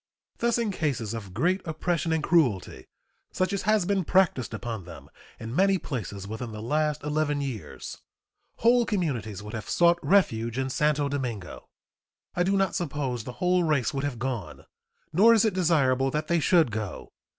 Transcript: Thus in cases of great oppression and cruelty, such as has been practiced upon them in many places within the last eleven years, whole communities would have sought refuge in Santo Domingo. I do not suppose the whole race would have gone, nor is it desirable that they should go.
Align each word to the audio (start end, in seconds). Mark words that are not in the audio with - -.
Thus 0.39 0.57
in 0.57 0.71
cases 0.71 1.13
of 1.13 1.31
great 1.31 1.61
oppression 1.63 2.11
and 2.11 2.23
cruelty, 2.23 2.87
such 3.31 3.53
as 3.53 3.61
has 3.69 3.85
been 3.85 4.03
practiced 4.03 4.51
upon 4.51 4.85
them 4.85 5.11
in 5.39 5.55
many 5.55 5.77
places 5.77 6.27
within 6.27 6.51
the 6.53 6.59
last 6.59 7.03
eleven 7.03 7.39
years, 7.39 7.99
whole 8.55 8.83
communities 8.83 9.43
would 9.43 9.53
have 9.53 9.69
sought 9.69 9.99
refuge 10.01 10.57
in 10.57 10.71
Santo 10.71 11.07
Domingo. 11.07 11.69
I 12.33 12.41
do 12.41 12.57
not 12.57 12.73
suppose 12.73 13.25
the 13.25 13.33
whole 13.33 13.63
race 13.63 13.93
would 13.93 14.03
have 14.03 14.17
gone, 14.17 14.65
nor 15.13 15.35
is 15.35 15.45
it 15.45 15.53
desirable 15.53 16.09
that 16.09 16.27
they 16.27 16.39
should 16.39 16.71
go. 16.71 17.11